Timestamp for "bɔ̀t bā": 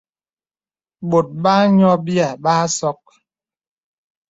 1.09-1.53